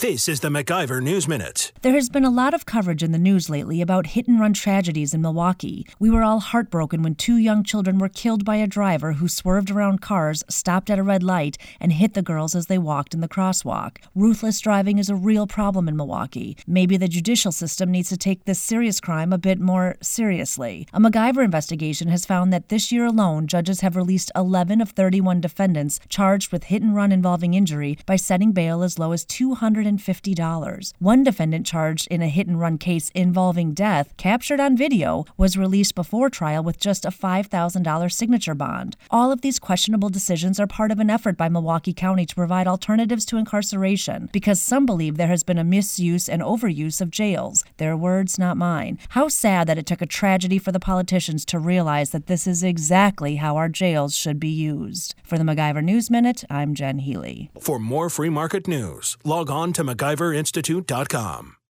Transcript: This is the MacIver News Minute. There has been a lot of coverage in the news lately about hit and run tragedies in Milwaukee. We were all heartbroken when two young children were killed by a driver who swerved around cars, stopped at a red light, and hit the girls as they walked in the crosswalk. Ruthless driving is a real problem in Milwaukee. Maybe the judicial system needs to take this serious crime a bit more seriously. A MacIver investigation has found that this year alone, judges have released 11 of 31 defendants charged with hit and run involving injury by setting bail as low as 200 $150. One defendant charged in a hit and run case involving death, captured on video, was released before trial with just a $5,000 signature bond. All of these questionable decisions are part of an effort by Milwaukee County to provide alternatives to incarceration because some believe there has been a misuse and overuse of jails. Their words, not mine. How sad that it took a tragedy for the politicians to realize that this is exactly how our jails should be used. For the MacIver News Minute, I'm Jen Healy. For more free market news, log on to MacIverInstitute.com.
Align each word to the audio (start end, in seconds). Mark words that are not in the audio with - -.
This 0.00 0.28
is 0.28 0.40
the 0.40 0.50
MacIver 0.50 1.02
News 1.02 1.26
Minute. 1.26 1.72
There 1.80 1.94
has 1.94 2.10
been 2.10 2.26
a 2.26 2.30
lot 2.30 2.52
of 2.52 2.66
coverage 2.66 3.02
in 3.02 3.12
the 3.12 3.18
news 3.18 3.48
lately 3.48 3.80
about 3.80 4.08
hit 4.08 4.28
and 4.28 4.38
run 4.38 4.52
tragedies 4.52 5.14
in 5.14 5.22
Milwaukee. 5.22 5.86
We 5.98 6.10
were 6.10 6.22
all 6.22 6.40
heartbroken 6.40 7.02
when 7.02 7.14
two 7.14 7.38
young 7.38 7.64
children 7.64 7.98
were 7.98 8.10
killed 8.10 8.44
by 8.44 8.56
a 8.56 8.66
driver 8.66 9.14
who 9.14 9.26
swerved 9.26 9.70
around 9.70 10.02
cars, 10.02 10.44
stopped 10.50 10.90
at 10.90 10.98
a 10.98 11.02
red 11.02 11.22
light, 11.22 11.56
and 11.80 11.94
hit 11.94 12.12
the 12.12 12.20
girls 12.20 12.54
as 12.54 12.66
they 12.66 12.76
walked 12.76 13.14
in 13.14 13.22
the 13.22 13.28
crosswalk. 13.28 13.96
Ruthless 14.14 14.60
driving 14.60 14.98
is 14.98 15.08
a 15.08 15.14
real 15.14 15.46
problem 15.46 15.88
in 15.88 15.96
Milwaukee. 15.96 16.58
Maybe 16.66 16.98
the 16.98 17.08
judicial 17.08 17.50
system 17.50 17.90
needs 17.90 18.10
to 18.10 18.18
take 18.18 18.44
this 18.44 18.60
serious 18.60 19.00
crime 19.00 19.32
a 19.32 19.38
bit 19.38 19.60
more 19.60 19.96
seriously. 20.02 20.86
A 20.92 21.00
MacIver 21.00 21.42
investigation 21.42 22.08
has 22.08 22.26
found 22.26 22.52
that 22.52 22.68
this 22.68 22.92
year 22.92 23.06
alone, 23.06 23.46
judges 23.46 23.80
have 23.80 23.96
released 23.96 24.30
11 24.36 24.82
of 24.82 24.90
31 24.90 25.40
defendants 25.40 26.00
charged 26.10 26.52
with 26.52 26.64
hit 26.64 26.82
and 26.82 26.94
run 26.94 27.12
involving 27.12 27.54
injury 27.54 27.96
by 28.04 28.16
setting 28.16 28.52
bail 28.52 28.82
as 28.82 28.98
low 28.98 29.12
as 29.12 29.24
200 29.24 29.85
$150. 29.86 30.92
One 30.98 31.22
defendant 31.22 31.66
charged 31.66 32.08
in 32.08 32.22
a 32.22 32.28
hit 32.28 32.46
and 32.46 32.58
run 32.58 32.78
case 32.78 33.10
involving 33.14 33.72
death, 33.74 34.14
captured 34.16 34.60
on 34.60 34.76
video, 34.76 35.24
was 35.36 35.56
released 35.56 35.94
before 35.94 36.30
trial 36.30 36.62
with 36.62 36.78
just 36.78 37.04
a 37.04 37.10
$5,000 37.10 38.12
signature 38.12 38.54
bond. 38.54 38.96
All 39.10 39.30
of 39.30 39.40
these 39.40 39.58
questionable 39.58 40.08
decisions 40.08 40.58
are 40.58 40.66
part 40.66 40.90
of 40.90 40.98
an 40.98 41.10
effort 41.10 41.36
by 41.36 41.48
Milwaukee 41.48 41.92
County 41.92 42.26
to 42.26 42.34
provide 42.34 42.66
alternatives 42.66 43.24
to 43.26 43.36
incarceration 43.36 44.28
because 44.32 44.60
some 44.60 44.86
believe 44.86 45.16
there 45.16 45.26
has 45.28 45.44
been 45.44 45.58
a 45.58 45.64
misuse 45.64 46.28
and 46.28 46.42
overuse 46.42 47.00
of 47.00 47.10
jails. 47.10 47.64
Their 47.76 47.96
words, 47.96 48.38
not 48.38 48.56
mine. 48.56 48.98
How 49.10 49.28
sad 49.28 49.66
that 49.68 49.78
it 49.78 49.86
took 49.86 50.02
a 50.02 50.06
tragedy 50.06 50.58
for 50.58 50.72
the 50.72 50.80
politicians 50.80 51.44
to 51.46 51.58
realize 51.58 52.10
that 52.10 52.26
this 52.26 52.46
is 52.46 52.62
exactly 52.62 53.36
how 53.36 53.56
our 53.56 53.68
jails 53.68 54.14
should 54.14 54.40
be 54.40 54.48
used. 54.48 55.14
For 55.22 55.38
the 55.38 55.44
MacIver 55.44 55.82
News 55.82 56.10
Minute, 56.10 56.44
I'm 56.50 56.74
Jen 56.74 56.98
Healy. 56.98 57.50
For 57.60 57.78
more 57.78 58.10
free 58.10 58.30
market 58.30 58.66
news, 58.68 59.16
log 59.24 59.50
on 59.50 59.72
to 59.76 59.84
MacIverInstitute.com. 59.84 61.56